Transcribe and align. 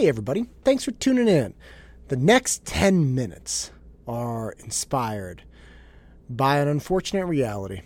Hey, 0.00 0.08
everybody. 0.08 0.46
Thanks 0.64 0.82
for 0.82 0.92
tuning 0.92 1.28
in. 1.28 1.52
The 2.08 2.16
next 2.16 2.64
10 2.64 3.14
minutes 3.14 3.70
are 4.08 4.52
inspired 4.52 5.42
by 6.30 6.56
an 6.56 6.68
unfortunate 6.68 7.26
reality. 7.26 7.82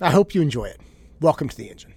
I 0.00 0.08
hope 0.12 0.34
you 0.34 0.40
enjoy 0.40 0.64
it. 0.64 0.80
Welcome 1.20 1.50
to 1.50 1.54
the 1.58 1.68
engine. 1.68 1.92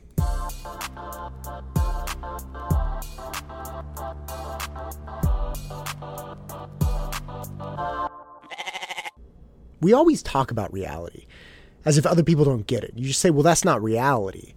We 9.80 9.94
always 9.94 10.22
talk 10.22 10.52
about 10.52 10.74
reality 10.74 11.28
as 11.86 11.98
if 11.98 12.06
other 12.06 12.24
people 12.24 12.44
don't 12.44 12.68
get 12.68 12.84
it. 12.84 12.92
You 12.98 13.08
just 13.08 13.22
say, 13.22 13.30
well, 13.30 13.44
that's 13.44 13.64
not 13.64 13.82
reality 13.82 14.54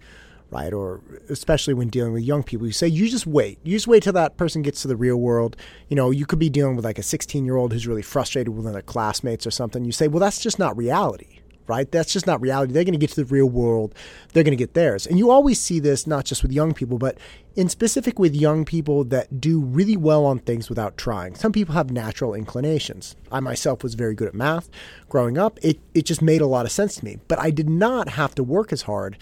right? 0.51 0.73
Or 0.73 1.01
especially 1.29 1.73
when 1.73 1.89
dealing 1.89 2.13
with 2.13 2.23
young 2.23 2.43
people, 2.43 2.65
you 2.65 2.73
say, 2.73 2.87
you 2.87 3.09
just 3.09 3.27
wait. 3.27 3.59
You 3.63 3.75
just 3.75 3.87
wait 3.87 4.03
till 4.03 4.13
that 4.13 4.37
person 4.37 4.61
gets 4.61 4.81
to 4.81 4.87
the 4.87 4.95
real 4.95 5.17
world. 5.17 5.55
You 5.89 5.95
know, 5.95 6.11
you 6.11 6.25
could 6.25 6.39
be 6.39 6.49
dealing 6.49 6.75
with 6.75 6.85
like 6.85 6.99
a 6.99 7.03
16 7.03 7.45
year 7.45 7.55
old 7.55 7.73
who's 7.73 7.87
really 7.87 8.01
frustrated 8.01 8.53
with 8.53 8.71
their 8.71 8.81
classmates 8.81 9.45
or 9.45 9.51
something. 9.51 9.85
You 9.85 9.91
say, 9.91 10.07
well, 10.07 10.19
that's 10.19 10.39
just 10.39 10.57
not 10.57 10.75
reality, 10.75 11.39
right? 11.67 11.91
That's 11.91 12.11
just 12.11 12.25
not 12.25 12.41
reality. 12.41 12.73
They're 12.73 12.83
going 12.83 12.93
to 12.93 12.99
get 12.99 13.11
to 13.11 13.23
the 13.23 13.25
real 13.25 13.47
world. 13.47 13.93
They're 14.33 14.43
going 14.43 14.57
to 14.57 14.63
get 14.63 14.73
theirs. 14.73 15.05
And 15.05 15.19
you 15.19 15.29
always 15.29 15.59
see 15.59 15.79
this 15.79 16.07
not 16.07 16.25
just 16.25 16.41
with 16.41 16.51
young 16.51 16.73
people, 16.73 16.97
but 16.97 17.19
in 17.55 17.69
specific 17.69 18.17
with 18.17 18.35
young 18.35 18.65
people 18.65 19.03
that 19.05 19.39
do 19.39 19.61
really 19.61 19.97
well 19.97 20.25
on 20.25 20.39
things 20.39 20.67
without 20.67 20.97
trying. 20.97 21.35
Some 21.35 21.51
people 21.51 21.75
have 21.75 21.91
natural 21.91 22.33
inclinations. 22.33 23.15
I 23.31 23.39
myself 23.39 23.83
was 23.83 23.93
very 23.93 24.15
good 24.15 24.29
at 24.29 24.33
math 24.33 24.69
growing 25.09 25.37
up. 25.37 25.59
It, 25.61 25.79
it 25.93 26.05
just 26.05 26.23
made 26.23 26.41
a 26.41 26.47
lot 26.47 26.65
of 26.65 26.71
sense 26.71 26.95
to 26.95 27.05
me, 27.05 27.19
but 27.27 27.37
I 27.37 27.51
did 27.51 27.69
not 27.69 28.09
have 28.09 28.33
to 28.35 28.43
work 28.43 28.73
as 28.73 28.83
hard 28.83 29.17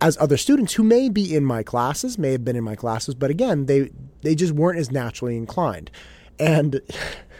as 0.00 0.16
other 0.18 0.36
students 0.36 0.74
who 0.74 0.82
may 0.82 1.08
be 1.08 1.34
in 1.34 1.44
my 1.44 1.62
classes, 1.62 2.18
may 2.18 2.32
have 2.32 2.44
been 2.44 2.56
in 2.56 2.64
my 2.64 2.76
classes, 2.76 3.14
but 3.14 3.30
again, 3.30 3.66
they 3.66 3.90
they 4.22 4.34
just 4.34 4.52
weren't 4.52 4.78
as 4.78 4.90
naturally 4.90 5.36
inclined. 5.36 5.90
And 6.38 6.80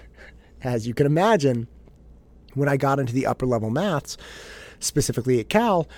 as 0.62 0.87
you 0.87 0.95
can 0.95 1.07
imagine, 1.07 1.68
when 2.54 2.68
I 2.68 2.76
got 2.76 2.99
into 2.99 3.12
the 3.12 3.26
upper 3.26 3.46
level 3.46 3.71
maths, 3.71 4.16
specifically 4.79 5.40
at 5.40 5.49
Cal, 5.49 5.88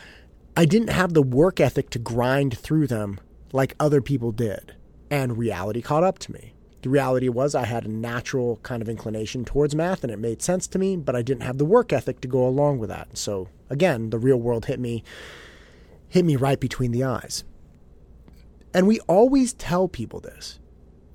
I 0.57 0.65
didn't 0.65 0.89
have 0.89 1.15
the 1.15 1.23
work 1.23 1.61
ethic 1.61 1.91
to 1.91 1.99
grind 1.99 2.59
through 2.59 2.87
them 2.87 3.21
like 3.53 3.75
other 3.81 4.01
people 4.01 4.33
did. 4.33 4.75
And 5.11 5.39
reality 5.39 5.83
caught 5.83 6.05
up 6.05 6.19
to 6.21 6.33
me. 6.33 6.55
The 6.83 6.89
reality 6.89 7.29
was 7.29 7.55
I 7.55 7.65
had 7.65 7.85
a 7.85 7.91
natural 7.91 8.57
kind 8.63 8.83
of 8.83 8.89
inclination 8.89 9.45
towards 9.45 9.75
math 9.75 10.03
and 10.03 10.13
it 10.13 10.19
made 10.19 10.43
sense 10.43 10.67
to 10.69 10.79
me, 10.79 10.97
but 10.97 11.15
I 11.15 11.23
didn't 11.23 11.45
have 11.45 11.59
the 11.59 11.65
work 11.65 11.93
ethic 11.93 12.21
to 12.23 12.29
go 12.29 12.47
along 12.47 12.79
with 12.79 12.89
that. 12.89 13.17
So 13.17 13.49
again, 13.71 14.11
the 14.11 14.19
real 14.19 14.39
world 14.39 14.67
hit 14.67 14.81
me 14.81 15.05
hit 16.13 16.27
me 16.27 16.37
right 16.37 16.61
between 16.61 16.93
the 16.93 17.03
eyes. 17.03 17.43
And 18.75 18.87
we 18.87 19.01
always 19.01 19.55
tell 19.55 19.89
people 19.89 20.21
this 20.21 20.59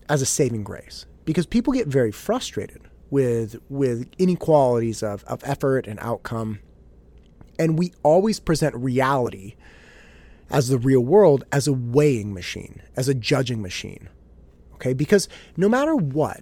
as 0.10 0.24
a 0.24 0.26
saving 0.26 0.64
grace 0.64 1.06
because 1.24 1.46
people 1.46 1.72
get 1.72 1.88
very 1.88 2.12
frustrated 2.12 2.82
with 3.12 3.58
with 3.70 4.10
inequalities 4.18 5.04
of, 5.04 5.24
of 5.26 5.44
effort 5.44 5.86
and 5.86 6.00
outcome. 6.00 6.60
And 7.60 7.78
we 7.78 7.94
always 8.02 8.40
present 8.40 8.74
reality 8.76 9.56
as 10.50 10.70
the 10.70 10.80
real 10.80 11.02
world 11.02 11.44
as 11.52 11.68
a 11.68 11.74
weighing 11.74 12.34
machine, 12.34 12.82
as 12.96 13.08
a 13.08 13.14
judging 13.14 13.62
machine. 13.62 14.10
Okay? 14.74 14.94
Because 14.94 15.30
no 15.56 15.70
matter 15.70 15.96
what, 15.96 16.42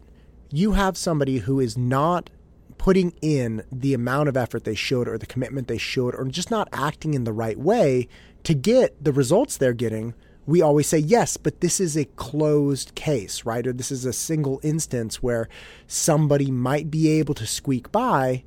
you 0.50 0.72
have 0.74 0.96
somebody 0.96 1.40
who 1.40 1.60
is 1.60 1.78
not 1.78 2.30
putting 2.78 3.14
in 3.22 3.64
the 3.72 3.94
amount 3.94 4.30
of 4.30 4.38
effort 4.38 4.64
they 4.64 4.76
should 4.76 5.08
or 5.08 5.18
the 5.18 5.26
commitment 5.26 5.68
they 5.68 5.78
should 5.78 6.16
or 6.16 6.26
just 6.26 6.52
not 6.52 6.68
acting 6.72 7.14
in 7.14 7.24
the 7.24 7.34
right 7.34 7.58
way 7.58 8.08
to 8.44 8.54
get 8.54 9.04
the 9.04 9.14
results 9.14 9.58
they're 9.58 9.74
getting, 9.74 10.14
we 10.46 10.62
always 10.62 10.88
say 10.88 11.00
yes, 11.00 11.38
but 11.38 11.62
this 11.62 11.80
is 11.80 11.98
a 11.98 12.06
closed 12.06 12.94
case, 12.96 13.46
right? 13.46 13.66
Or 13.66 13.74
this 13.74 13.92
is 13.92 14.06
a 14.06 14.14
single 14.14 14.60
instance 14.64 15.24
where 15.24 15.50
somebody 15.88 16.52
might 16.52 16.92
be 16.92 17.10
able 17.10 17.34
to 17.36 17.48
squeak 17.48 17.92
by, 17.92 18.44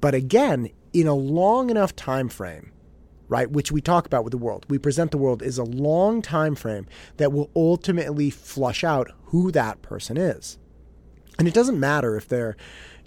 but 0.00 0.14
again, 0.14 0.70
in 0.92 1.06
a 1.06 1.14
long 1.14 1.70
enough 1.70 1.96
time 1.96 2.28
frame, 2.28 2.72
right, 3.28 3.50
which 3.50 3.72
we 3.72 3.80
talk 3.80 4.06
about 4.06 4.24
with 4.24 4.32
the 4.32 4.38
world. 4.38 4.66
We 4.68 4.78
present 4.78 5.10
the 5.10 5.18
world 5.18 5.42
is 5.42 5.58
a 5.58 5.64
long 5.64 6.22
time 6.22 6.54
frame 6.54 6.86
that 7.16 7.32
will 7.32 7.50
ultimately 7.54 8.30
flush 8.30 8.84
out 8.84 9.10
who 9.26 9.50
that 9.52 9.82
person 9.82 10.16
is. 10.16 10.58
And 11.38 11.46
it 11.46 11.54
doesn't 11.54 11.78
matter 11.78 12.16
if 12.16 12.26
they're 12.26 12.56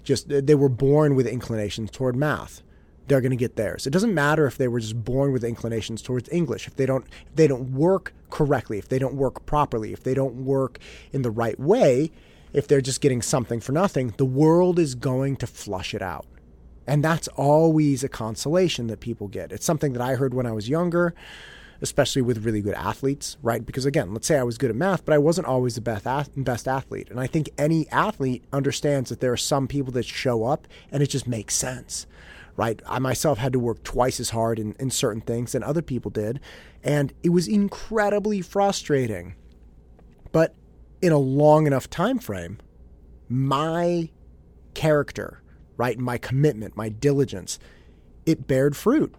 just 0.02 0.28
they 0.28 0.54
were 0.54 0.68
born 0.68 1.14
with 1.14 1.26
inclinations 1.26 1.90
toward 1.90 2.16
math 2.16 2.62
they're 3.08 3.20
going 3.20 3.30
to 3.30 3.36
get 3.36 3.56
theirs. 3.56 3.86
It 3.86 3.90
doesn't 3.90 4.14
matter 4.14 4.46
if 4.46 4.56
they 4.56 4.68
were 4.68 4.80
just 4.80 5.04
born 5.04 5.32
with 5.32 5.44
inclinations 5.44 6.02
towards 6.02 6.28
English. 6.30 6.66
If 6.66 6.76
they 6.76 6.86
don't 6.86 7.04
if 7.26 7.34
they 7.34 7.46
don't 7.46 7.72
work 7.72 8.14
correctly, 8.30 8.78
if 8.78 8.88
they 8.88 8.98
don't 8.98 9.14
work 9.14 9.44
properly, 9.46 9.92
if 9.92 10.02
they 10.02 10.14
don't 10.14 10.44
work 10.44 10.78
in 11.12 11.22
the 11.22 11.30
right 11.30 11.58
way, 11.58 12.10
if 12.52 12.68
they're 12.68 12.80
just 12.80 13.00
getting 13.00 13.22
something 13.22 13.60
for 13.60 13.72
nothing, 13.72 14.14
the 14.16 14.24
world 14.24 14.78
is 14.78 14.94
going 14.94 15.36
to 15.36 15.46
flush 15.46 15.94
it 15.94 16.02
out. 16.02 16.26
And 16.86 17.04
that's 17.04 17.28
always 17.28 18.02
a 18.02 18.08
consolation 18.08 18.88
that 18.88 19.00
people 19.00 19.28
get. 19.28 19.52
It's 19.52 19.64
something 19.64 19.92
that 19.92 20.02
I 20.02 20.14
heard 20.14 20.34
when 20.34 20.46
I 20.46 20.52
was 20.52 20.68
younger, 20.68 21.14
especially 21.82 22.22
with 22.22 22.44
really 22.44 22.60
good 22.60 22.74
athletes, 22.74 23.36
right? 23.42 23.66
Because 23.66 23.84
again, 23.84 24.12
let's 24.12 24.26
say 24.26 24.38
I 24.38 24.44
was 24.44 24.56
good 24.56 24.70
at 24.70 24.76
math, 24.76 25.04
but 25.04 25.12
I 25.12 25.18
wasn't 25.18 25.48
always 25.48 25.74
the 25.74 25.80
best 25.80 26.04
best 26.36 26.68
athlete. 26.68 27.10
And 27.10 27.20
I 27.20 27.26
think 27.26 27.50
any 27.58 27.88
athlete 27.90 28.44
understands 28.52 29.10
that 29.10 29.20
there 29.20 29.32
are 29.32 29.36
some 29.36 29.68
people 29.68 29.92
that 29.92 30.04
show 30.04 30.44
up 30.44 30.68
and 30.90 31.02
it 31.02 31.08
just 31.08 31.26
makes 31.26 31.54
sense 31.54 32.06
right? 32.56 32.82
I 32.86 32.98
myself 32.98 33.38
had 33.38 33.54
to 33.54 33.58
work 33.58 33.82
twice 33.82 34.20
as 34.20 34.28
hard 34.30 34.58
in, 34.58 34.76
in 34.78 34.90
certain 34.90 35.22
things 35.22 35.52
than 35.52 35.62
other 35.62 35.80
people 35.80 36.10
did. 36.10 36.38
And 36.82 37.12
it 37.22 37.30
was 37.30 37.48
incredibly 37.48 38.42
frustrating. 38.42 39.34
But 40.32 40.54
in 41.00 41.12
a 41.12 41.18
long 41.18 41.66
enough 41.66 41.88
time 41.88 42.18
frame, 42.18 42.58
my 43.28 44.10
character, 44.74 45.40
right, 45.76 45.98
my 45.98 46.18
commitment, 46.18 46.76
my 46.76 46.88
diligence, 46.88 47.58
it 48.26 48.46
bared 48.46 48.76
fruit, 48.76 49.14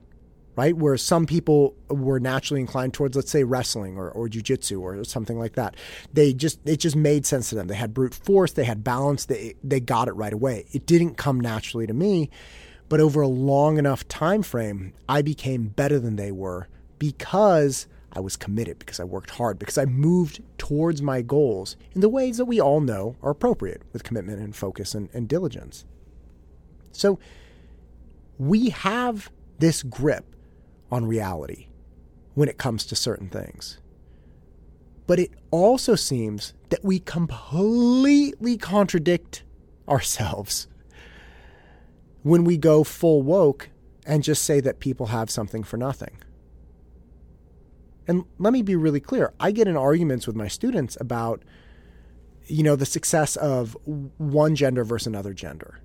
right? 0.55 0.75
Where 0.75 0.97
some 0.97 1.25
people 1.25 1.75
were 1.89 2.19
naturally 2.19 2.61
inclined 2.61 2.93
towards, 2.93 3.15
let's 3.15 3.31
say, 3.31 3.43
wrestling 3.43 3.97
or, 3.97 4.09
or 4.11 4.27
jujitsu 4.27 4.79
or 4.79 5.03
something 5.03 5.39
like 5.39 5.53
that. 5.53 5.75
They 6.11 6.33
just 6.33 6.59
it 6.65 6.77
just 6.77 6.95
made 6.95 7.25
sense 7.25 7.49
to 7.49 7.55
them. 7.55 7.67
They 7.67 7.75
had 7.75 7.93
brute 7.93 8.13
force, 8.13 8.53
they 8.53 8.65
had 8.65 8.83
balance, 8.83 9.25
they 9.25 9.55
they 9.63 9.79
got 9.79 10.07
it 10.07 10.13
right 10.13 10.33
away. 10.33 10.65
It 10.71 10.85
didn't 10.85 11.15
come 11.15 11.39
naturally 11.39 11.87
to 11.87 11.93
me. 11.93 12.29
But 12.89 12.99
over 12.99 13.21
a 13.21 13.27
long 13.27 13.77
enough 13.77 14.07
time 14.07 14.43
frame, 14.43 14.93
I 15.09 15.21
became 15.21 15.67
better 15.67 15.99
than 15.99 16.15
they 16.15 16.31
were 16.31 16.67
because 16.99 17.87
I 18.15 18.19
was 18.19 18.37
committed, 18.37 18.77
because 18.77 18.99
I 18.99 19.03
worked 19.03 19.31
hard, 19.31 19.57
because 19.57 19.77
I 19.77 19.85
moved 19.85 20.41
towards 20.59 21.01
my 21.01 21.23
goals 21.23 21.75
in 21.93 22.01
the 22.01 22.09
ways 22.09 22.37
that 22.37 22.45
we 22.45 22.61
all 22.61 22.79
know 22.79 23.15
are 23.23 23.31
appropriate 23.31 23.81
with 23.91 24.03
commitment 24.03 24.39
and 24.39 24.55
focus 24.55 24.93
and, 24.93 25.09
and 25.13 25.27
diligence. 25.27 25.85
So 26.91 27.17
we 28.37 28.69
have 28.69 29.31
this 29.57 29.81
grip 29.81 30.32
on 30.93 31.05
reality 31.05 31.67
when 32.35 32.47
it 32.47 32.57
comes 32.57 32.85
to 32.85 32.95
certain 32.95 33.29
things. 33.29 33.79
But 35.07 35.19
it 35.19 35.31
also 35.51 35.95
seems 35.95 36.53
that 36.69 36.83
we 36.83 36.99
completely 36.99 38.57
contradict 38.57 39.43
ourselves 39.89 40.67
when 42.21 42.43
we 42.43 42.57
go 42.57 42.83
full 42.83 43.21
woke 43.21 43.69
and 44.05 44.23
just 44.23 44.43
say 44.43 44.59
that 44.61 44.79
people 44.79 45.07
have 45.07 45.29
something 45.29 45.63
for 45.63 45.77
nothing. 45.77 46.17
And 48.07 48.25
let 48.37 48.53
me 48.53 48.61
be 48.61 48.75
really 48.75 48.99
clear. 48.99 49.33
I 49.39 49.51
get 49.51 49.67
in 49.67 49.75
arguments 49.75 50.27
with 50.27 50.35
my 50.35 50.47
students 50.47 50.97
about 50.99 51.43
you 52.45 52.61
know 52.61 52.75
the 52.75 52.85
success 52.85 53.37
of 53.37 53.77
one 53.85 54.55
gender 54.55 54.83
versus 54.83 55.07
another 55.07 55.33
gender. 55.33 55.79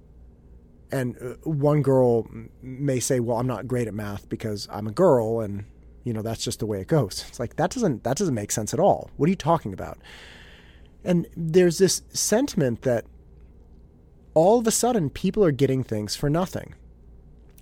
And 0.90 1.16
uh, 1.20 1.34
one 1.48 1.82
girl 1.82 2.26
may 2.62 3.00
say, 3.00 3.20
"Well, 3.20 3.38
I'm 3.38 3.46
not 3.46 3.66
great 3.66 3.88
at 3.88 3.94
math 3.94 4.28
because 4.28 4.68
I'm 4.70 4.86
a 4.86 4.92
girl 4.92 5.40
and 5.40 5.64
you 6.04 6.12
know 6.12 6.22
that's 6.22 6.42
just 6.42 6.60
the 6.60 6.66
way 6.66 6.80
it 6.80 6.88
goes." 6.88 7.24
It's 7.28 7.38
like 7.38 7.56
that 7.56 7.70
doesn't 7.70 8.04
that 8.04 8.16
doesn't 8.16 8.34
make 8.34 8.52
sense 8.52 8.72
at 8.72 8.80
all. 8.80 9.10
What 9.16 9.26
are 9.26 9.30
you 9.30 9.36
talking 9.36 9.72
about? 9.72 9.98
And 11.04 11.26
there's 11.36 11.78
this 11.78 12.02
sentiment 12.10 12.82
that 12.82 13.04
all 14.34 14.58
of 14.58 14.66
a 14.66 14.70
sudden 14.70 15.10
people 15.10 15.44
are 15.44 15.52
getting 15.52 15.82
things 15.82 16.16
for 16.16 16.30
nothing. 16.30 16.74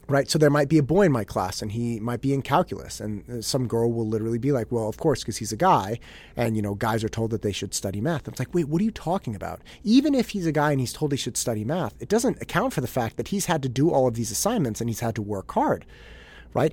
Right? 0.09 0.31
So 0.31 0.39
there 0.39 0.51
might 0.51 0.69
be 0.69 0.79
a 0.79 0.85
boy 0.85 1.07
in 1.07 1.13
my 1.13 1.25
class 1.25 1.63
and 1.63 1.73
he 1.73 1.99
might 1.99 2.21
be 2.21 2.33
in 2.33 2.43
calculus 2.43 3.01
and 3.01 3.29
uh, 3.29 3.43
some 3.43 3.67
girl 3.67 3.93
will 3.93 4.07
literally 4.07 4.39
be 4.39 4.53
like, 4.53 4.71
"Well, 4.71 4.89
of 4.89 4.99
course 4.99 5.21
because 5.21 5.39
he's 5.39 5.51
a 5.51 5.57
guy 5.57 5.99
and 6.37 6.55
you 6.55 6.63
know, 6.63 6.77
guys 6.77 7.03
are 7.03 7.09
told 7.09 7.33
that 7.33 7.43
they 7.43 7.51
should 7.51 7.75
study 7.75 8.01
math." 8.01 8.29
It's 8.29 8.39
like, 8.39 8.55
"Wait, 8.55 8.69
what 8.69 8.81
are 8.81 8.85
you 8.85 8.93
talking 8.93 9.35
about?" 9.35 9.63
Even 9.83 10.15
if 10.15 10.29
he's 10.29 10.47
a 10.47 10.53
guy 10.53 10.71
and 10.71 10.79
he's 10.79 10.93
told 10.93 11.11
he 11.11 11.19
should 11.19 11.37
study 11.37 11.65
math, 11.65 11.95
it 11.99 12.09
doesn't 12.09 12.41
account 12.41 12.73
for 12.73 12.81
the 12.81 12.87
fact 12.87 13.17
that 13.17 13.29
he's 13.29 13.47
had 13.47 13.65
to 13.65 13.69
do 13.69 13.91
all 13.91 14.07
of 14.07 14.15
these 14.15 14.31
assignments 14.31 14.81
and 14.81 14.89
he's 14.89 15.01
had 15.01 15.17
to 15.17 15.23
work 15.23 15.51
hard. 15.53 15.85
Right? 16.55 16.73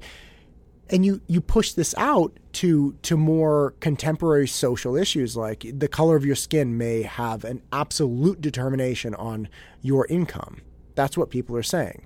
and 0.89 1.05
you 1.05 1.21
you 1.27 1.41
push 1.41 1.71
this 1.73 1.95
out 1.97 2.37
to 2.51 2.93
to 3.01 3.17
more 3.17 3.73
contemporary 3.79 4.47
social 4.47 4.95
issues 4.95 5.35
like 5.35 5.65
the 5.73 5.87
color 5.87 6.15
of 6.15 6.25
your 6.25 6.35
skin 6.35 6.77
may 6.77 7.01
have 7.01 7.43
an 7.43 7.61
absolute 7.71 8.41
determination 8.41 9.15
on 9.15 9.47
your 9.81 10.05
income. 10.07 10.61
That's 10.95 11.17
what 11.17 11.29
people 11.29 11.55
are 11.55 11.63
saying. 11.63 12.05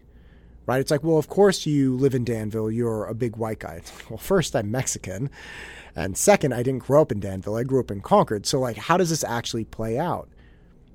Right? 0.67 0.79
It's 0.79 0.91
like, 0.91 1.03
well, 1.03 1.17
of 1.17 1.29
course 1.29 1.65
you 1.65 1.95
live 1.95 2.13
in 2.13 2.25
Danville, 2.25 2.69
you're 2.69 3.05
a 3.05 3.15
big 3.15 3.37
white 3.37 3.59
guy. 3.59 3.81
well, 4.09 4.17
first 4.17 4.55
I'm 4.55 4.69
Mexican, 4.69 5.29
and 5.95 6.17
second 6.17 6.53
I 6.53 6.61
didn't 6.61 6.83
grow 6.83 7.01
up 7.01 7.11
in 7.11 7.19
Danville. 7.19 7.55
I 7.55 7.63
grew 7.63 7.79
up 7.79 7.89
in 7.89 8.01
Concord. 8.01 8.45
So 8.45 8.59
like 8.59 8.77
how 8.77 8.97
does 8.97 9.09
this 9.09 9.23
actually 9.23 9.63
play 9.63 9.97
out? 9.97 10.29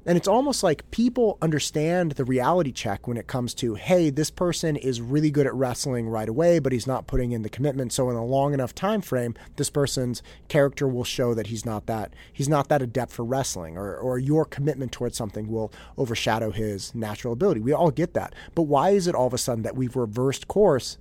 And 0.04 0.18
it's 0.18 0.26
almost 0.26 0.64
like 0.64 0.90
people 0.90 1.38
understand 1.40 2.12
the 2.12 2.24
reality 2.24 2.72
check 2.72 3.06
when 3.06 3.16
it 3.16 3.28
comes 3.28 3.54
to, 3.54 3.74
hey, 3.74 4.10
this 4.10 4.30
person 4.30 4.74
is 4.74 5.00
really 5.00 5.30
good 5.30 5.46
at 5.46 5.54
wrestling 5.54 6.08
right 6.08 6.28
away, 6.28 6.58
but 6.58 6.72
he's 6.72 6.88
not 6.88 7.06
putting 7.06 7.30
in 7.30 7.42
the 7.42 7.48
commitment. 7.48 7.92
So 7.92 8.10
in 8.10 8.16
a 8.16 8.24
long 8.24 8.52
enough 8.52 8.74
time 8.74 9.00
frame, 9.00 9.34
this 9.56 9.70
person's 9.70 10.20
character 10.48 10.88
will 10.88 11.04
show 11.04 11.34
that 11.34 11.46
he's 11.48 11.64
not 11.64 11.86
that 11.86 12.14
he's 12.32 12.48
not 12.48 12.68
that 12.68 12.82
adept 12.82 13.12
for 13.12 13.24
wrestling, 13.24 13.78
or 13.78 13.96
or 13.96 14.18
your 14.18 14.44
commitment 14.44 14.90
towards 14.90 15.16
something 15.16 15.46
will 15.46 15.72
overshadow 15.96 16.50
his 16.50 16.92
natural 16.96 17.32
ability. 17.32 17.60
We 17.60 17.72
all 17.72 17.92
get 17.92 18.14
that. 18.14 18.34
But 18.56 18.62
why 18.62 18.90
is 18.90 19.06
it 19.06 19.14
all 19.14 19.28
of 19.28 19.34
a 19.34 19.38
sudden 19.38 19.62
that 19.62 19.76
we've 19.76 19.94
reversed 19.94 20.48
course 20.48 20.98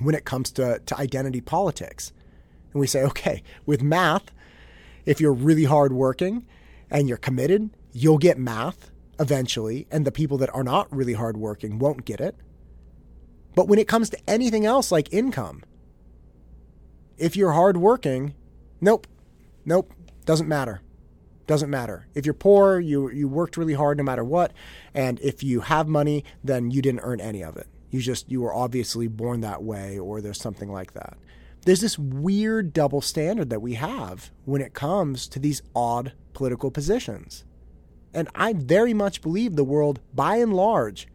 when 0.00 0.14
it 0.14 0.26
comes 0.26 0.50
to, 0.52 0.80
to 0.84 0.98
identity 0.98 1.40
politics? 1.40 2.12
And 2.74 2.80
we 2.80 2.86
say, 2.86 3.02
okay, 3.04 3.42
with 3.64 3.82
math, 3.82 4.30
if 5.06 5.18
you're 5.18 5.32
really 5.32 5.64
hardworking 5.64 6.46
and 6.90 7.08
you're 7.08 7.16
committed 7.16 7.70
you'll 8.02 8.18
get 8.18 8.38
math 8.38 8.90
eventually, 9.18 9.86
and 9.90 10.04
the 10.04 10.12
people 10.12 10.38
that 10.38 10.54
are 10.54 10.64
not 10.64 10.94
really 10.94 11.14
hardworking 11.14 11.78
won't 11.78 12.04
get 12.04 12.20
it. 12.20 12.36
But 13.54 13.68
when 13.68 13.78
it 13.78 13.88
comes 13.88 14.10
to 14.10 14.18
anything 14.28 14.64
else 14.64 14.92
like 14.92 15.12
income, 15.12 15.64
if 17.16 17.36
you're 17.36 17.52
hardworking, 17.52 18.34
nope, 18.80 19.06
nope, 19.64 19.92
doesn't 20.24 20.48
matter. 20.48 20.80
Doesn't 21.48 21.70
matter. 21.70 22.06
If 22.14 22.26
you're 22.26 22.34
poor, 22.34 22.78
you 22.78 23.10
you 23.10 23.26
worked 23.26 23.56
really 23.56 23.72
hard 23.72 23.96
no 23.96 24.04
matter 24.04 24.22
what, 24.22 24.52
and 24.92 25.18
if 25.20 25.42
you 25.42 25.60
have 25.60 25.88
money, 25.88 26.22
then 26.44 26.70
you 26.70 26.82
didn't 26.82 27.00
earn 27.00 27.20
any 27.20 27.42
of 27.42 27.56
it. 27.56 27.66
You 27.90 28.00
just 28.00 28.30
you 28.30 28.42
were 28.42 28.54
obviously 28.54 29.08
born 29.08 29.40
that 29.40 29.62
way 29.62 29.98
or 29.98 30.20
there's 30.20 30.40
something 30.40 30.70
like 30.70 30.92
that. 30.92 31.16
There's 31.64 31.80
this 31.80 31.98
weird 31.98 32.72
double 32.72 33.00
standard 33.00 33.50
that 33.50 33.62
we 33.62 33.74
have 33.74 34.30
when 34.44 34.60
it 34.60 34.74
comes 34.74 35.26
to 35.28 35.38
these 35.38 35.62
odd 35.74 36.12
political 36.34 36.70
positions. 36.70 37.44
And 38.14 38.28
I 38.34 38.52
very 38.52 38.94
much 38.94 39.22
believe 39.22 39.56
the 39.56 39.64
world, 39.64 40.00
by 40.14 40.36
and 40.36 40.52
large, 40.52 41.08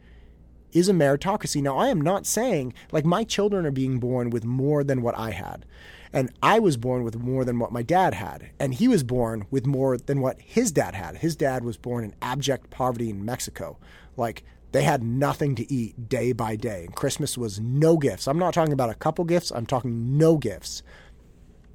is 0.72 0.90
a 0.90 0.94
meritocracy. 0.94 1.62
Now, 1.62 1.78
I 1.78 1.90
am 1.90 2.02
not 2.02 2.26
saying, 2.26 2.74
like, 2.92 3.06
my 3.06 3.24
children 3.24 3.66
are 3.66 3.72
being 3.72 4.00
born 4.00 4.30
with 4.30 4.46
more 4.46 4.84
than 4.84 5.02
what 5.02 5.18
I 5.18 5.32
had. 5.32 5.66
And 6.12 6.32
I 6.44 6.60
was 6.60 6.78
born 6.78 7.04
with 7.04 7.18
more 7.18 7.44
than 7.44 7.58
what 7.58 7.72
my 7.72 7.82
dad 7.82 8.14
had. 8.14 8.52
And 8.60 8.76
he 8.76 8.88
was 8.88 9.04
born 9.04 9.46
with 9.50 9.66
more 9.66 9.98
than 9.98 10.22
what 10.22 10.40
his 10.40 10.72
dad 10.72 10.94
had. 10.94 11.18
His 11.18 11.36
dad 11.36 11.64
was 11.64 11.78
born 11.78 12.04
in 12.04 12.16
abject 12.22 12.70
poverty 12.70 13.10
in 13.10 13.26
Mexico. 13.26 13.78
Like, 14.16 14.44
they 14.74 14.84
had 14.84 15.04
nothing 15.04 15.56
to 15.56 15.72
eat 15.72 16.10
day 16.10 16.34
by 16.34 16.56
day. 16.56 16.86
And 16.86 16.96
Christmas 16.96 17.38
was 17.38 17.60
no 17.60 17.98
gifts. 17.98 18.28
I'm 18.28 18.40
not 18.40 18.54
talking 18.54 18.74
about 18.74 18.90
a 18.90 18.96
couple 18.96 19.26
gifts, 19.26 19.52
I'm 19.52 19.66
talking 19.66 20.18
no 20.18 20.38
gifts. 20.38 20.84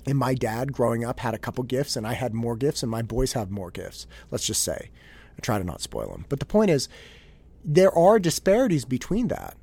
And 0.08 0.16
my 0.16 0.32
dad, 0.32 0.72
growing 0.72 1.04
up, 1.04 1.20
had 1.20 1.34
a 1.34 1.38
couple 1.38 1.62
gifts, 1.64 1.94
and 1.94 2.06
I 2.06 2.14
had 2.14 2.32
more 2.32 2.56
gifts, 2.56 2.82
and 2.82 2.90
my 2.90 3.02
boys 3.02 3.34
have 3.34 3.50
more 3.50 3.70
gifts, 3.70 4.06
let's 4.30 4.46
just 4.46 4.64
say. 4.64 4.88
I 5.36 5.40
try 5.42 5.58
to 5.58 5.64
not 5.64 5.82
spoil 5.82 6.08
them. 6.08 6.24
But 6.30 6.40
the 6.40 6.46
point 6.46 6.70
is, 6.70 6.88
there 7.62 7.92
are 7.92 8.18
disparities 8.18 8.86
between 8.86 9.28
that, 9.28 9.54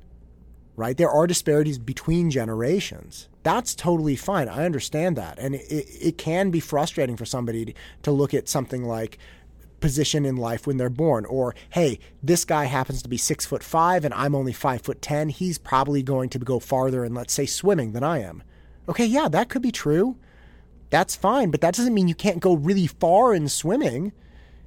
right? 0.76 0.96
There 0.96 1.10
are 1.10 1.26
disparities 1.26 1.78
between 1.78 2.30
generations. 2.30 3.28
That's 3.42 3.74
totally 3.74 4.14
fine. 4.14 4.48
I 4.48 4.64
understand 4.64 5.16
that. 5.16 5.36
And 5.40 5.56
it, 5.56 5.64
it 5.68 6.16
can 6.16 6.52
be 6.52 6.60
frustrating 6.60 7.16
for 7.16 7.24
somebody 7.24 7.74
to 8.04 8.12
look 8.12 8.32
at 8.32 8.48
something 8.48 8.84
like 8.84 9.18
position 9.80 10.24
in 10.24 10.36
life 10.36 10.64
when 10.64 10.78
they're 10.78 10.88
born 10.88 11.26
or 11.26 11.54
hey 11.68 11.98
this 12.22 12.46
guy 12.46 12.64
happens 12.64 13.02
to 13.02 13.10
be 13.10 13.18
six 13.18 13.44
foot 13.44 13.62
five 13.62 14.06
and 14.06 14.14
i'm 14.14 14.34
only 14.34 14.52
five 14.52 14.80
foot 14.80 15.02
ten 15.02 15.28
he's 15.28 15.58
probably 15.58 16.02
going 16.02 16.30
to 16.30 16.38
go 16.38 16.58
farther 16.58 17.04
in 17.04 17.12
let's 17.12 17.34
say 17.34 17.44
swimming 17.44 17.92
than 17.92 18.02
i 18.02 18.18
am 18.18 18.42
okay 18.88 19.04
yeah 19.04 19.28
that 19.28 19.50
could 19.50 19.60
be 19.60 19.70
true 19.70 20.16
that's 20.90 21.16
fine 21.16 21.50
but 21.50 21.60
that 21.60 21.74
doesn't 21.74 21.94
mean 21.94 22.08
you 22.08 22.14
can't 22.14 22.40
go 22.40 22.54
really 22.54 22.86
far 22.86 23.34
in 23.34 23.48
swimming 23.48 24.12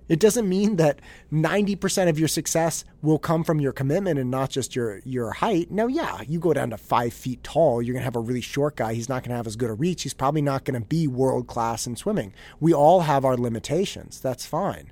it 0.09 0.19
doesn't 0.19 0.49
mean 0.49 0.77
that 0.77 0.99
90% 1.31 2.09
of 2.09 2.17
your 2.17 2.27
success 2.27 2.83
will 3.03 3.19
come 3.19 3.43
from 3.43 3.61
your 3.61 3.71
commitment 3.71 4.19
and 4.19 4.31
not 4.31 4.49
just 4.49 4.75
your, 4.75 5.01
your 5.05 5.31
height. 5.33 5.69
No, 5.69 5.85
yeah, 5.85 6.21
you 6.27 6.39
go 6.39 6.51
down 6.51 6.71
to 6.71 6.77
five 6.77 7.13
feet 7.13 7.43
tall, 7.43 7.79
you're 7.79 7.93
going 7.93 8.01
to 8.01 8.05
have 8.05 8.15
a 8.15 8.19
really 8.19 8.41
short 8.41 8.75
guy. 8.75 8.95
He's 8.95 9.07
not 9.07 9.21
going 9.21 9.29
to 9.29 9.35
have 9.35 9.45
as 9.45 9.55
good 9.55 9.69
a 9.69 9.73
reach. 9.73 10.01
He's 10.01 10.15
probably 10.15 10.41
not 10.41 10.65
going 10.65 10.81
to 10.81 10.85
be 10.85 11.07
world 11.07 11.45
class 11.45 11.85
in 11.85 11.95
swimming. 11.95 12.33
We 12.59 12.73
all 12.73 13.01
have 13.01 13.23
our 13.23 13.37
limitations. 13.37 14.19
That's 14.19 14.47
fine. 14.47 14.91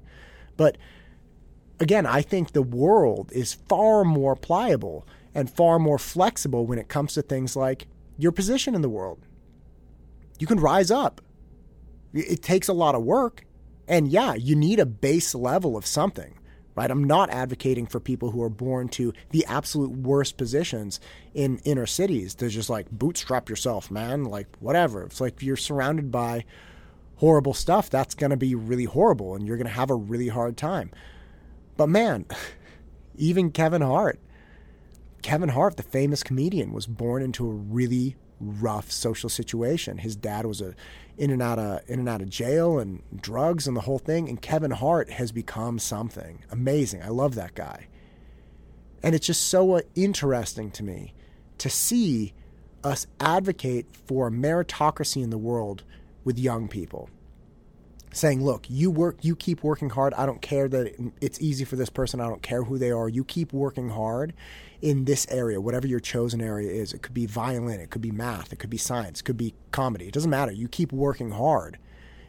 But 0.56 0.78
again, 1.80 2.06
I 2.06 2.22
think 2.22 2.52
the 2.52 2.62
world 2.62 3.32
is 3.34 3.56
far 3.56 4.04
more 4.04 4.36
pliable 4.36 5.08
and 5.34 5.50
far 5.50 5.80
more 5.80 5.98
flexible 5.98 6.68
when 6.68 6.78
it 6.78 6.90
comes 6.90 7.16
to 7.16 7.24
things 7.24 7.56
like 7.56 7.88
your 8.20 8.32
position 8.32 8.76
in 8.76 8.82
the 8.84 8.90
world. 8.90 9.20
You 10.40 10.48
can 10.48 10.60
rise 10.60 10.92
up. 10.92 11.22
It 12.14 12.42
takes 12.42 12.68
a 12.68 12.74
lot 12.74 12.96
of 12.96 13.04
work. 13.04 13.44
And 13.88 14.08
yeah, 14.08 14.34
you 14.34 14.56
need 14.56 14.80
a 14.80 14.86
base 14.86 15.34
level 15.34 15.78
of 15.78 15.86
something, 15.86 16.38
right? 16.76 16.92
I'm 16.92 17.04
not 17.04 17.30
advocating 17.30 17.86
for 17.86 18.00
people 18.00 18.32
who 18.32 18.42
are 18.44 18.50
born 18.50 18.90
to 18.90 19.14
the 19.30 19.46
absolute 19.46 19.92
worst 19.92 20.38
positions 20.38 21.00
in 21.34 21.60
inner 21.64 21.86
cities 21.86 22.36
to 22.36 22.50
just 22.50 22.70
like 22.70 22.90
bootstrap 22.92 23.50
yourself, 23.50 23.90
man. 23.90 24.26
Like, 24.26 24.48
whatever. 24.60 25.04
It's 25.04 25.22
like 25.22 25.42
you're 25.42 25.56
surrounded 25.56 26.12
by 26.12 26.44
horrible 27.16 27.54
stuff. 27.54 27.90
That's 27.90 28.16
going 28.16 28.32
to 28.32 28.38
be 28.38 28.56
really 28.56 28.86
horrible 28.86 29.36
and 29.36 29.48
you're 29.48 29.58
going 29.58 29.68
to 29.68 29.74
have 29.74 29.90
a 29.90 29.96
really 29.96 30.28
hard 30.28 30.58
time. 30.58 30.92
But 31.78 31.88
man, 31.88 32.26
even 33.16 33.52
Kevin 33.52 33.82
Hart, 33.82 34.20
Kevin 35.22 35.50
Hart, 35.50 35.78
the 35.78 35.84
famous 35.84 36.24
comedian, 36.24 36.74
was 36.74 36.88
born 36.88 37.22
into 37.22 37.48
a 37.48 37.54
really 37.54 38.16
rough 38.40 38.92
social 38.92 39.30
situation. 39.30 40.00
His 40.00 40.16
dad 40.16 40.46
was 40.46 40.62
a 40.62 40.76
in 41.18 41.32
and 41.32 41.42
out 41.42 41.58
of 41.58 41.82
in 41.88 42.00
and 42.00 42.10
out 42.10 42.22
of 42.22 42.30
jail 42.30 42.80
and 42.80 43.02
drugs 43.20 43.68
and 43.68 43.76
the 43.76 43.82
whole 43.82 44.00
thing. 44.00 44.30
And 44.30 44.42
Kevin 44.42 44.72
Hart 44.72 45.10
has 45.12 45.32
become 45.32 45.80
something 45.80 46.44
amazing. 46.52 47.02
I 47.02 47.10
love 47.10 47.36
that 47.36 47.56
guy, 47.56 47.88
and 49.04 49.16
it's 49.16 49.28
just 49.28 49.48
so 49.48 49.78
uh, 49.78 49.82
interesting 49.96 50.72
to 50.72 50.84
me 50.84 51.14
to 51.58 51.70
see 51.70 52.34
us 52.84 53.08
advocate 53.20 53.88
for 54.06 54.30
meritocracy 54.30 55.24
in 55.24 55.30
the 55.30 55.38
world 55.38 55.84
with 56.24 56.38
young 56.38 56.68
people 56.68 57.10
saying, 58.18 58.44
look, 58.44 58.66
you 58.70 58.92
work, 58.92 59.18
you 59.22 59.36
keep 59.36 59.64
working 59.64 59.90
hard. 59.90 60.14
I 60.16 60.26
don't 60.26 60.42
care 60.42 60.68
that 60.68 61.12
it's 61.22 61.40
easy 61.42 61.66
for 61.66 61.76
this 61.76 61.90
person. 61.90 62.20
I 62.20 62.28
don't 62.28 62.42
care 62.42 62.64
who 62.64 62.78
they 62.78 62.92
are. 62.92 63.08
You 63.08 63.24
keep 63.24 63.54
working 63.54 63.90
hard 63.90 64.34
in 64.82 65.06
this 65.06 65.26
area, 65.30 65.62
whatever 65.62 65.88
your 65.88 66.00
chosen 66.00 66.42
area 66.42 66.72
is. 66.72 66.94
It 66.94 67.02
could 67.02 67.14
be 67.14 67.26
violin, 67.26 67.80
it 67.80 67.90
could 67.90 68.02
be 68.02 68.12
math, 68.12 68.54
it 68.54 68.60
could 68.60 68.70
be 68.70 68.78
science, 68.78 69.22
it 69.22 69.24
could 69.24 69.38
be 69.38 69.54
comedy. 69.72 70.08
It 70.08 70.14
doesn't 70.14 70.30
matter. 70.30 70.52
You 70.52 70.68
keep 70.68 70.92
working 70.92 71.32
hard 71.32 71.78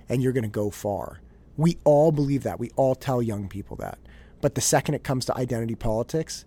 and 0.08 0.23
you're 0.23 0.32
going 0.32 0.44
to 0.44 0.49
go 0.49 0.70
far. 0.70 1.20
We 1.56 1.79
all 1.85 2.12
believe 2.12 2.44
that. 2.44 2.61
We 2.61 2.70
all 2.76 2.94
tell 2.94 3.20
young 3.20 3.49
people 3.49 3.76
that. 3.76 3.99
But 4.40 4.55
the 4.55 4.61
second 4.61 4.95
it 4.95 5.02
comes 5.02 5.25
to 5.26 5.37
identity 5.37 5.75
politics, 5.75 6.45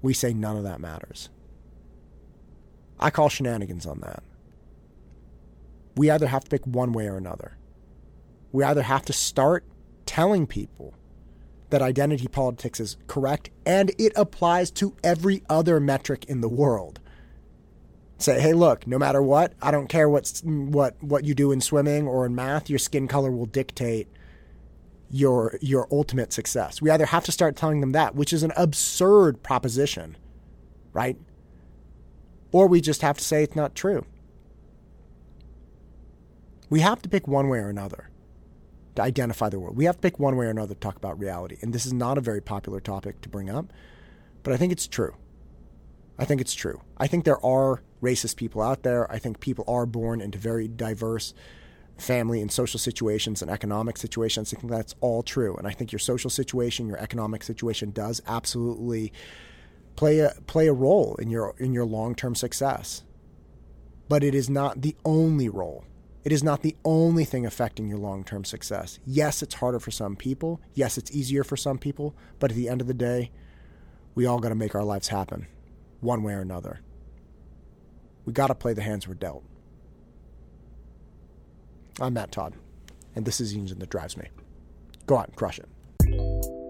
we 0.00 0.14
say 0.14 0.32
none 0.32 0.56
of 0.56 0.62
that 0.64 0.80
matters. 0.80 1.28
I 3.00 3.10
call 3.10 3.28
shenanigans 3.28 3.84
on 3.84 4.00
that. 4.00 4.22
We 5.96 6.10
either 6.10 6.28
have 6.28 6.44
to 6.44 6.50
pick 6.50 6.64
one 6.66 6.92
way 6.92 7.06
or 7.06 7.16
another. 7.16 7.56
We 8.52 8.64
either 8.64 8.82
have 8.82 9.02
to 9.06 9.12
start 9.12 9.64
telling 10.06 10.46
people 10.46 10.94
that 11.70 11.80
identity 11.80 12.28
politics 12.28 12.78
is 12.80 12.98
correct 13.06 13.48
and 13.64 13.90
it 13.98 14.12
applies 14.14 14.70
to 14.70 14.94
every 15.02 15.42
other 15.48 15.80
metric 15.80 16.26
in 16.26 16.42
the 16.42 16.48
world. 16.48 17.00
Say, 18.18 18.40
hey, 18.40 18.52
look, 18.52 18.86
no 18.86 18.98
matter 18.98 19.22
what, 19.22 19.54
I 19.62 19.70
don't 19.70 19.88
care 19.88 20.08
what's, 20.08 20.42
what 20.42 21.02
what 21.02 21.24
you 21.24 21.34
do 21.34 21.50
in 21.50 21.60
swimming 21.60 22.06
or 22.06 22.26
in 22.26 22.34
math, 22.34 22.68
your 22.68 22.78
skin 22.78 23.08
color 23.08 23.30
will 23.32 23.46
dictate 23.46 24.06
your 25.10 25.58
your 25.60 25.88
ultimate 25.90 26.32
success. 26.32 26.80
We 26.80 26.90
either 26.90 27.06
have 27.06 27.24
to 27.24 27.32
start 27.32 27.56
telling 27.56 27.80
them 27.80 27.92
that, 27.92 28.14
which 28.14 28.32
is 28.32 28.42
an 28.42 28.52
absurd 28.54 29.42
proposition, 29.42 30.16
right? 30.92 31.16
Or 32.52 32.68
we 32.68 32.82
just 32.82 33.00
have 33.00 33.16
to 33.16 33.24
say 33.24 33.42
it's 33.42 33.56
not 33.56 33.74
true. 33.74 34.04
We 36.68 36.80
have 36.80 37.02
to 37.02 37.08
pick 37.08 37.26
one 37.26 37.48
way 37.48 37.58
or 37.58 37.70
another 37.70 38.08
to 38.96 39.02
identify 39.02 39.48
the 39.48 39.58
world. 39.58 39.76
We 39.76 39.86
have 39.86 39.96
to 39.96 40.00
pick 40.00 40.18
one 40.18 40.36
way 40.36 40.46
or 40.46 40.50
another 40.50 40.74
to 40.74 40.80
talk 40.80 40.96
about 40.96 41.18
reality. 41.18 41.56
And 41.60 41.72
this 41.72 41.86
is 41.86 41.92
not 41.92 42.18
a 42.18 42.20
very 42.20 42.40
popular 42.40 42.80
topic 42.80 43.20
to 43.22 43.28
bring 43.28 43.48
up, 43.48 43.72
but 44.42 44.52
I 44.52 44.56
think 44.56 44.72
it's 44.72 44.86
true. 44.86 45.14
I 46.18 46.24
think 46.24 46.40
it's 46.40 46.54
true. 46.54 46.82
I 46.98 47.06
think 47.06 47.24
there 47.24 47.44
are 47.44 47.82
racist 48.02 48.36
people 48.36 48.60
out 48.60 48.82
there. 48.82 49.10
I 49.10 49.18
think 49.18 49.40
people 49.40 49.64
are 49.66 49.86
born 49.86 50.20
into 50.20 50.38
very 50.38 50.68
diverse 50.68 51.32
family 51.96 52.40
and 52.40 52.50
social 52.50 52.78
situations 52.78 53.42
and 53.42 53.50
economic 53.50 53.96
situations. 53.96 54.52
I 54.52 54.60
think 54.60 54.70
that's 54.70 54.94
all 55.00 55.22
true. 55.22 55.56
And 55.56 55.66
I 55.66 55.72
think 55.72 55.92
your 55.92 55.98
social 55.98 56.30
situation, 56.30 56.86
your 56.86 56.98
economic 56.98 57.42
situation 57.42 57.92
does 57.92 58.20
absolutely 58.26 59.12
play 59.96 60.20
a 60.20 60.34
play 60.46 60.66
a 60.68 60.72
role 60.72 61.16
in 61.16 61.30
your 61.30 61.54
in 61.58 61.72
your 61.72 61.84
long-term 61.84 62.34
success. 62.34 63.04
But 64.08 64.24
it 64.24 64.34
is 64.34 64.50
not 64.50 64.82
the 64.82 64.96
only 65.04 65.48
role. 65.48 65.84
It 66.24 66.32
is 66.32 66.44
not 66.44 66.62
the 66.62 66.76
only 66.84 67.24
thing 67.24 67.44
affecting 67.44 67.88
your 67.88 67.98
long 67.98 68.24
term 68.24 68.44
success. 68.44 69.00
Yes, 69.04 69.42
it's 69.42 69.54
harder 69.54 69.80
for 69.80 69.90
some 69.90 70.14
people. 70.16 70.60
Yes, 70.74 70.96
it's 70.96 71.10
easier 71.10 71.42
for 71.42 71.56
some 71.56 71.78
people. 71.78 72.14
But 72.38 72.52
at 72.52 72.56
the 72.56 72.68
end 72.68 72.80
of 72.80 72.86
the 72.86 72.94
day, 72.94 73.30
we 74.14 74.26
all 74.26 74.38
got 74.38 74.50
to 74.50 74.54
make 74.54 74.74
our 74.74 74.84
lives 74.84 75.08
happen 75.08 75.46
one 76.00 76.22
way 76.22 76.34
or 76.34 76.40
another. 76.40 76.80
We 78.24 78.32
got 78.32 78.48
to 78.48 78.54
play 78.54 78.72
the 78.72 78.82
hands 78.82 79.08
we're 79.08 79.14
dealt. 79.14 79.44
I'm 82.00 82.14
Matt 82.14 82.32
Todd, 82.32 82.54
and 83.14 83.24
this 83.24 83.40
is 83.40 83.52
the 83.52 83.58
engine 83.58 83.78
that 83.80 83.90
drives 83.90 84.16
me. 84.16 84.28
Go 85.06 85.18
out 85.18 85.28
and 85.28 85.36
crush 85.36 85.58
it. 85.58 86.61